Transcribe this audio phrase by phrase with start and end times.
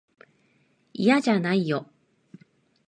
[0.93, 1.85] いやじゃないよ。